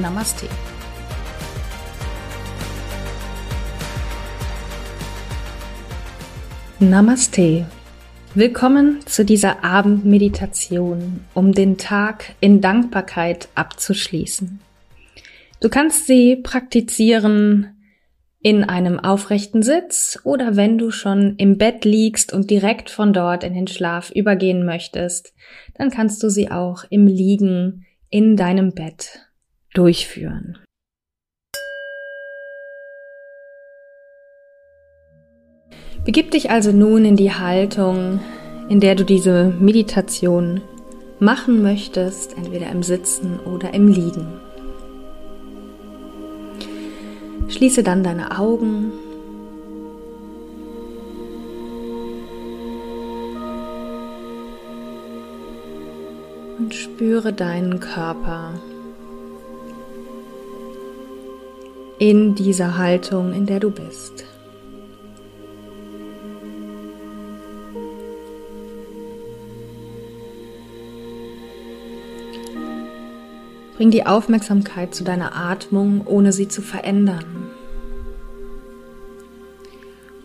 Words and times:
Namaste. 0.00 0.46
Namaste. 6.80 7.66
Willkommen 8.34 9.00
zu 9.04 9.26
dieser 9.26 9.62
Abendmeditation, 9.62 11.20
um 11.34 11.52
den 11.52 11.76
Tag 11.76 12.34
in 12.40 12.62
Dankbarkeit 12.62 13.50
abzuschließen. 13.54 14.60
Du 15.60 15.68
kannst 15.68 16.06
sie 16.06 16.36
praktizieren 16.36 17.76
in 18.40 18.64
einem 18.64 18.98
aufrechten 18.98 19.62
Sitz 19.62 20.18
oder 20.24 20.56
wenn 20.56 20.78
du 20.78 20.90
schon 20.90 21.36
im 21.36 21.58
Bett 21.58 21.84
liegst 21.84 22.32
und 22.32 22.50
direkt 22.50 22.88
von 22.88 23.12
dort 23.12 23.44
in 23.44 23.52
den 23.52 23.66
Schlaf 23.66 24.10
übergehen 24.10 24.64
möchtest, 24.64 25.34
dann 25.74 25.90
kannst 25.90 26.22
du 26.22 26.30
sie 26.30 26.50
auch 26.50 26.84
im 26.88 27.06
Liegen 27.06 27.84
in 28.08 28.36
deinem 28.38 28.72
Bett 28.72 29.28
durchführen. 29.74 30.58
Begib 36.04 36.32
dich 36.32 36.50
also 36.50 36.72
nun 36.72 37.04
in 37.04 37.16
die 37.16 37.32
Haltung, 37.32 38.18
in 38.68 38.80
der 38.80 38.96
du 38.96 39.04
diese 39.04 39.54
Meditation 39.60 40.60
machen 41.20 41.62
möchtest, 41.62 42.36
entweder 42.36 42.68
im 42.70 42.82
Sitzen 42.82 43.38
oder 43.38 43.72
im 43.72 43.86
Liegen. 43.86 44.26
Schließe 47.48 47.84
dann 47.84 48.02
deine 48.02 48.36
Augen. 48.36 48.90
Und 56.58 56.74
spüre 56.74 57.32
deinen 57.32 57.78
Körper. 57.78 58.54
In 62.02 62.34
dieser 62.34 62.78
Haltung, 62.78 63.32
in 63.32 63.46
der 63.46 63.60
du 63.60 63.70
bist. 63.70 64.24
Bring 73.76 73.92
die 73.92 74.04
Aufmerksamkeit 74.04 74.96
zu 74.96 75.04
deiner 75.04 75.36
Atmung, 75.36 76.04
ohne 76.04 76.32
sie 76.32 76.48
zu 76.48 76.60
verändern. 76.60 77.52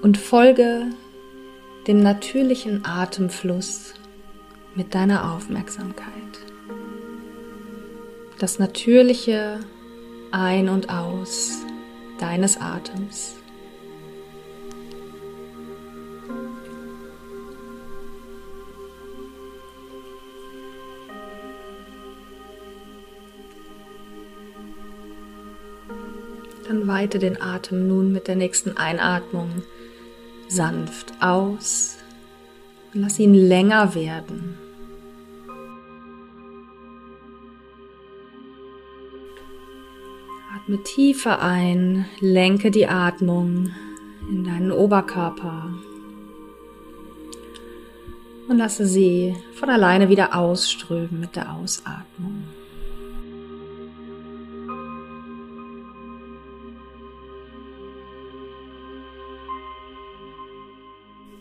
Und 0.00 0.16
folge 0.16 0.86
dem 1.86 2.00
natürlichen 2.00 2.86
Atemfluss 2.86 3.92
mit 4.74 4.94
deiner 4.94 5.34
Aufmerksamkeit. 5.34 6.06
Das 8.38 8.58
natürliche 8.58 9.60
Ein- 10.32 10.70
und 10.70 10.88
Aus 10.88 11.66
deines 12.18 12.60
Atems. 12.60 13.34
Dann 26.68 26.88
weite 26.88 27.18
den 27.18 27.40
Atem 27.40 27.86
nun 27.86 28.12
mit 28.12 28.26
der 28.26 28.36
nächsten 28.36 28.76
Einatmung 28.76 29.62
sanft 30.48 31.12
aus 31.20 31.98
und 32.92 33.02
lass 33.02 33.18
ihn 33.18 33.34
länger 33.34 33.94
werden. 33.94 34.65
Atme 40.66 40.82
tiefer 40.82 41.40
ein, 41.42 42.06
lenke 42.18 42.72
die 42.72 42.88
Atmung 42.88 43.70
in 44.28 44.42
deinen 44.42 44.72
Oberkörper 44.72 45.70
und 48.48 48.58
lasse 48.58 48.84
sie 48.84 49.36
von 49.54 49.70
alleine 49.70 50.08
wieder 50.08 50.34
ausströmen 50.36 51.20
mit 51.20 51.36
der 51.36 51.52
Ausatmung. 51.52 52.42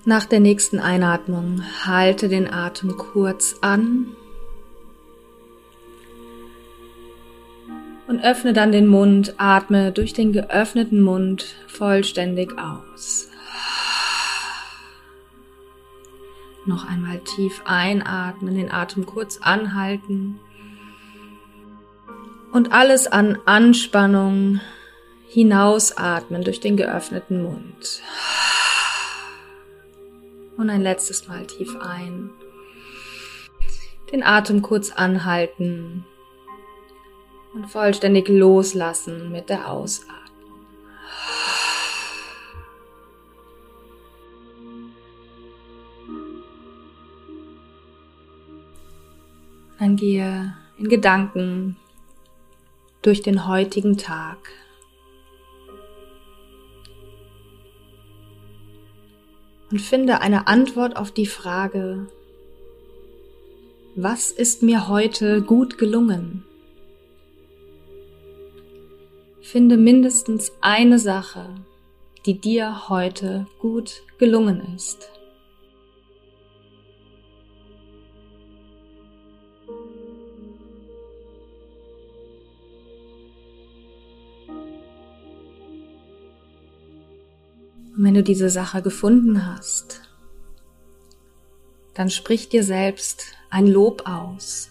Nach 0.05 0.25
der 0.25 0.39
nächsten 0.39 0.77
Einatmung 0.77 1.63
halte 1.83 2.29
den 2.29 2.47
Atem 2.47 2.95
kurz 2.95 3.55
an 3.61 4.15
und 8.15 8.23
öffne 8.23 8.53
dann 8.53 8.71
den 8.71 8.87
Mund, 8.87 9.33
atme 9.37 9.91
durch 9.91 10.13
den 10.13 10.31
geöffneten 10.31 11.01
Mund 11.01 11.55
vollständig 11.67 12.57
aus. 12.57 13.27
Noch 16.65 16.87
einmal 16.89 17.19
tief 17.19 17.61
einatmen, 17.65 18.55
den 18.55 18.71
Atem 18.71 19.05
kurz 19.05 19.39
anhalten 19.41 20.39
und 22.53 22.71
alles 22.71 23.07
an 23.07 23.37
Anspannung 23.45 24.61
hinausatmen 25.27 26.45
durch 26.45 26.61
den 26.61 26.77
geöffneten 26.77 27.43
Mund. 27.43 28.01
Und 30.55 30.69
ein 30.69 30.81
letztes 30.81 31.27
Mal 31.27 31.45
tief 31.45 31.75
ein. 31.81 32.29
Den 34.13 34.23
Atem 34.23 34.61
kurz 34.61 34.91
anhalten 34.91 36.05
und 37.55 37.67
vollständig 37.67 38.27
loslassen 38.27 39.31
mit 39.31 39.49
der 39.49 39.71
Ausatmung. 39.71 40.15
Dann 49.79 49.95
gehe 49.95 50.55
in 50.77 50.89
Gedanken 50.89 51.77
durch 53.01 53.21
den 53.21 53.47
heutigen 53.47 53.97
Tag. 53.97 54.37
Und 59.71 59.79
finde 59.79 60.21
eine 60.21 60.47
Antwort 60.47 60.95
auf 60.95 61.11
die 61.11 61.25
Frage, 61.25 62.07
was 63.95 64.31
ist 64.31 64.61
mir 64.61 64.87
heute 64.87 65.41
gut 65.41 65.77
gelungen? 65.77 66.43
Finde 69.45 69.77
mindestens 69.77 70.51
eine 70.59 70.97
Sache, 70.97 71.53
die 72.25 72.41
dir 72.41 72.89
heute 72.89 73.45
gut 73.59 74.01
gelungen 74.17 74.73
ist. 74.75 75.07
Und 87.95 88.03
wenn 88.03 88.15
du 88.15 88.23
diese 88.23 88.49
Sache 88.49 88.81
gefunden 88.81 89.45
hast, 89.45 90.01
dann 91.93 92.09
sprich 92.09 92.49
dir 92.49 92.63
selbst 92.63 93.27
ein 93.51 93.67
Lob 93.67 94.07
aus. 94.07 94.69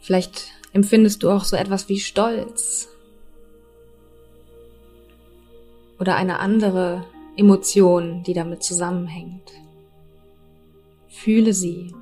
Vielleicht 0.00 0.59
empfindest 0.72 1.22
du 1.22 1.30
auch 1.30 1.44
so 1.44 1.56
etwas 1.56 1.88
wie 1.88 2.00
Stolz 2.00 2.88
oder 5.98 6.16
eine 6.16 6.38
andere 6.38 7.04
Emotion, 7.36 8.22
die 8.22 8.34
damit 8.34 8.62
zusammenhängt. 8.62 9.52
Fühle 11.08 11.52
sie. 11.52 11.94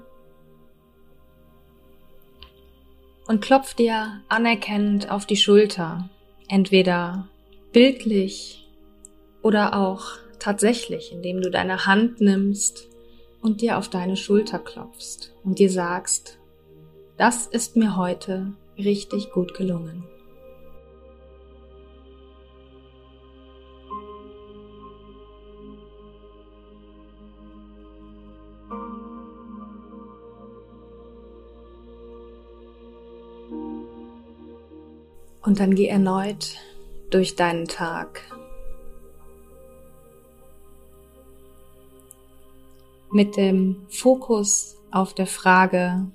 Und 3.27 3.41
klopf 3.41 3.75
dir 3.75 4.23
anerkennend 4.29 5.11
auf 5.11 5.27
die 5.27 5.37
Schulter, 5.37 6.09
entweder 6.49 7.29
bildlich 7.73 8.67
oder 9.43 9.79
auch 9.79 10.13
tatsächlich, 10.39 11.13
indem 11.13 11.43
du 11.43 11.51
deine 11.51 11.85
Hand 11.87 12.21
nimmst 12.21 12.89
und 13.43 13.61
dir 13.61 13.79
auf 13.79 13.89
deine 13.89 14.17
Schulter 14.17 14.59
klopfst 14.59 15.35
und 15.45 15.59
dir 15.59 15.71
sagst, 15.71 16.39
das 17.19 17.49
ist 17.49 17.77
mir 17.77 17.97
heute 17.97 18.53
richtig 18.79 19.33
gut 19.33 19.55
gelungen. 19.55 20.05
Und 35.43 35.61
dann 35.61 35.75
geh 35.75 35.87
erneut 35.87 36.57
durch 37.11 37.35
deinen 37.35 37.67
Tag. 37.67 38.21
Mit 43.11 43.37
dem 43.37 43.87
Fokus 43.89 44.77
auf 44.91 45.15
der 45.15 45.27
Frage, 45.27 46.07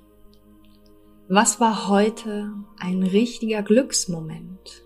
was 1.33 1.59
war 1.59 1.87
heute 1.87 2.53
ein 2.77 3.01
richtiger 3.01 3.63
Glücksmoment? 3.63 4.83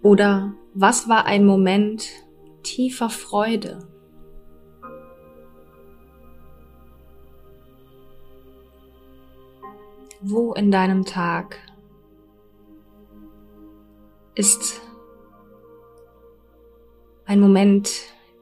Oder 0.00 0.54
was 0.72 1.06
war 1.06 1.26
ein 1.26 1.44
Moment 1.44 2.08
tiefer 2.62 3.10
Freude? 3.10 3.86
Wo 10.22 10.54
in 10.54 10.70
deinem 10.70 11.04
Tag 11.04 11.58
ist 14.34 14.80
ein 17.26 17.40
Moment 17.40 17.90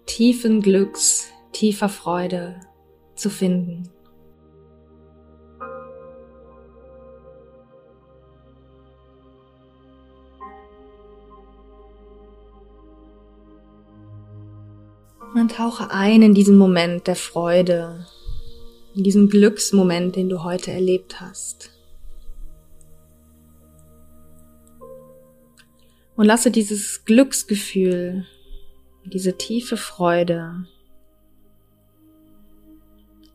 tiefen 0.07 0.63
Glücks, 0.63 1.33
tiefer 1.51 1.89
Freude 1.89 2.61
zu 3.17 3.29
finden. 3.29 3.91
Und 15.49 15.55
tauche 15.55 15.91
ein 15.91 16.21
in 16.21 16.35
diesen 16.35 16.59
Moment 16.59 17.07
der 17.07 17.17
Freude, 17.17 18.07
in 18.95 19.03
diesen 19.03 19.31
Glücksmoment, 19.31 20.15
den 20.15 20.29
du 20.29 20.45
heute 20.45 20.73
erlebt 20.73 21.23
hast. 21.23 21.71
Und 26.17 26.27
lasse 26.27 26.51
dieses 26.51 27.07
Glücksgefühl, 27.07 28.27
diese 29.07 29.39
tiefe 29.39 29.79
Freude 29.79 30.67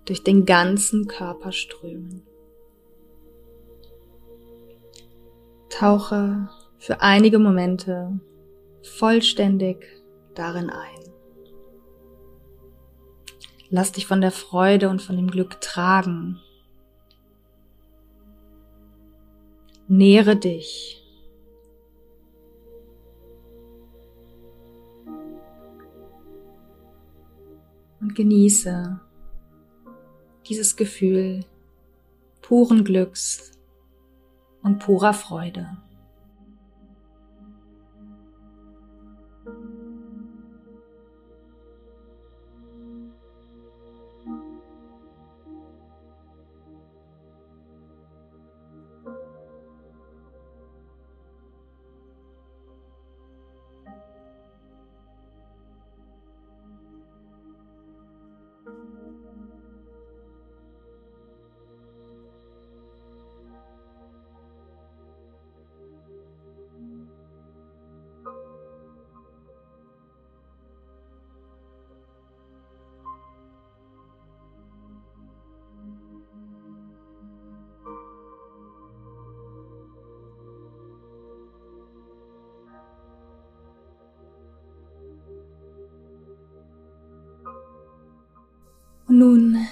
durch 0.05 0.23
den 0.23 0.45
ganzen 0.45 1.07
Körper 1.07 1.51
strömen. 1.51 2.21
Tauche 5.71 6.47
für 6.77 7.01
einige 7.01 7.39
Momente 7.39 8.19
vollständig 8.83 9.87
darin 10.35 10.69
ein. 10.69 11.03
Lass 13.75 13.91
dich 13.91 14.05
von 14.05 14.21
der 14.21 14.29
Freude 14.29 14.87
und 14.87 15.01
von 15.01 15.15
dem 15.15 15.31
Glück 15.31 15.59
tragen. 15.59 16.39
Nähre 19.87 20.35
dich 20.35 21.03
und 27.99 28.13
genieße 28.13 28.99
dieses 30.47 30.75
Gefühl 30.75 31.43
puren 32.43 32.83
Glücks 32.83 33.53
und 34.61 34.77
purer 34.77 35.15
Freude. 35.15 35.77
Nun 89.23 89.67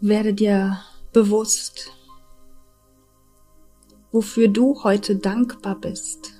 werde 0.00 0.34
dir 0.34 0.78
bewusst, 1.12 1.92
wofür 4.10 4.48
du 4.48 4.82
heute 4.82 5.14
dankbar 5.14 5.76
bist. 5.76 6.32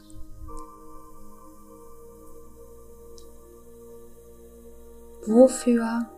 Wofür 5.26 6.10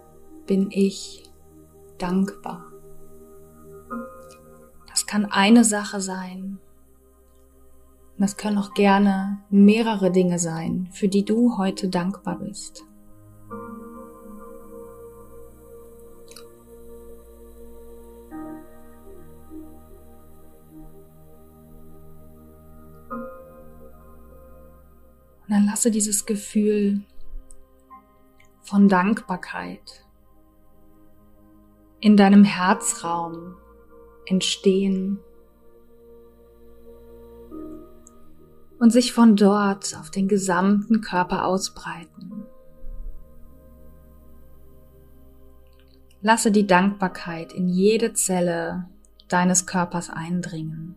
bin 0.46 0.70
ich 0.70 1.30
dankbar? 1.98 2.64
Das 4.88 5.04
kann 5.04 5.26
eine 5.26 5.64
Sache 5.64 6.00
sein. 6.00 6.58
Das 8.16 8.38
können 8.38 8.56
auch 8.56 8.72
gerne 8.72 9.44
mehrere 9.50 10.10
Dinge 10.10 10.38
sein, 10.38 10.88
für 10.92 11.08
die 11.08 11.26
du 11.26 11.58
heute 11.58 11.88
dankbar 11.90 12.38
bist. 12.38 12.87
Und 25.48 25.54
dann 25.54 25.66
lasse 25.66 25.90
dieses 25.90 26.26
Gefühl 26.26 27.00
von 28.60 28.86
Dankbarkeit 28.86 30.04
in 32.00 32.18
deinem 32.18 32.44
Herzraum 32.44 33.56
entstehen 34.26 35.18
und 38.78 38.90
sich 38.90 39.14
von 39.14 39.36
dort 39.36 39.96
auf 39.98 40.10
den 40.10 40.28
gesamten 40.28 41.00
Körper 41.00 41.46
ausbreiten. 41.46 42.44
Lasse 46.20 46.52
die 46.52 46.66
Dankbarkeit 46.66 47.54
in 47.54 47.68
jede 47.68 48.12
Zelle 48.12 48.86
deines 49.28 49.64
Körpers 49.66 50.10
eindringen. 50.10 50.94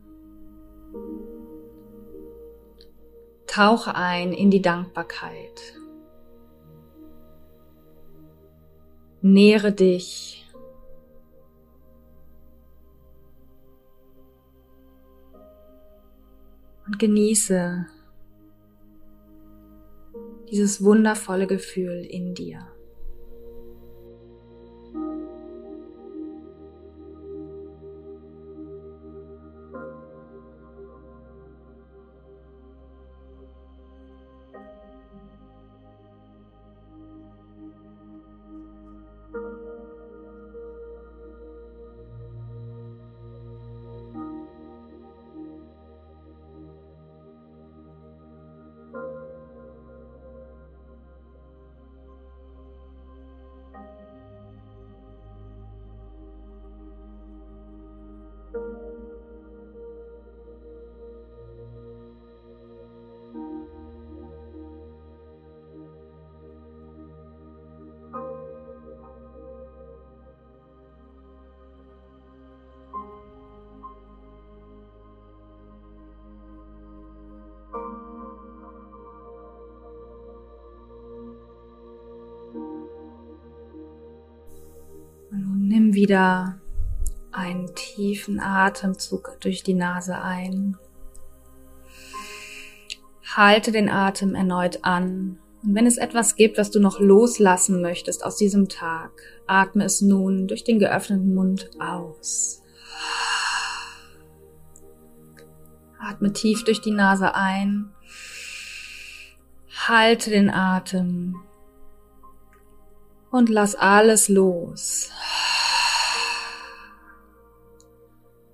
Tauche 3.52 3.96
ein 3.96 4.32
in 4.32 4.50
die 4.50 4.62
Dankbarkeit. 4.62 5.78
Nähere 9.22 9.74
dich. 9.74 10.50
Und 16.86 16.98
genieße 16.98 17.88
dieses 20.50 20.82
wundervolle 20.82 21.46
Gefühl 21.46 22.06
in 22.10 22.34
dir. 22.34 22.66
Wieder 85.94 86.58
einen 87.34 87.76
tiefen 87.76 88.40
Atemzug 88.40 89.38
durch 89.42 89.62
die 89.62 89.74
Nase 89.74 90.22
ein. 90.22 90.78
Halte 93.36 93.74
den 93.74 93.90
Atem 93.90 94.34
erneut 94.34 94.86
an. 94.86 95.40
Und 95.64 95.76
wenn 95.76 95.86
es 95.86 95.98
etwas 95.98 96.38
gibt, 96.38 96.58
was 96.58 96.72
du 96.72 96.80
noch 96.80 97.02
loslassen 97.02 97.82
möchtest 97.82 98.24
aus 98.24 98.38
diesem 98.38 98.70
Tag, 98.70 99.12
atme 99.48 99.84
es 99.84 100.00
nun 100.00 100.48
durch 100.48 100.64
den 100.64 100.80
geöffneten 100.80 101.36
Mund 101.36 101.70
aus. 101.78 102.64
Atme 106.00 106.32
tief 106.32 106.64
durch 106.64 106.80
die 106.80 106.92
Nase 106.92 107.36
ein. 107.36 107.92
Halte 109.90 110.30
den 110.30 110.50
Atem. 110.50 111.36
Und 113.30 113.50
lass 113.50 113.76
alles 113.76 114.30
los. 114.30 115.10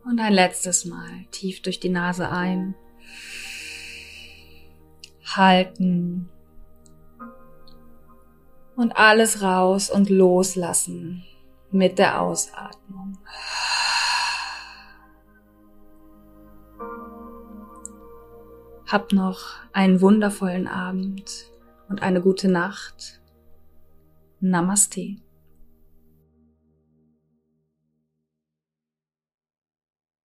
Und 0.10 0.22
ein 0.22 0.32
letztes 0.32 0.86
Mal 0.86 1.26
tief 1.32 1.62
durch 1.62 1.82
die 1.82 1.90
Nase 1.90 2.30
ein. 2.30 2.76
Halten. 5.26 6.30
Und 8.78 8.96
alles 8.96 9.42
raus 9.42 9.90
und 9.90 10.10
loslassen 10.10 11.26
mit 11.72 12.00
der 12.00 12.22
Ausatmung. 12.22 13.18
Hab 18.86 19.12
noch 19.12 19.58
einen 19.74 20.00
wundervollen 20.00 20.70
Abend 20.70 21.52
und 21.90 22.02
eine 22.02 22.22
gute 22.22 22.48
Nacht. 22.48 23.20
Namaste. 24.40 25.18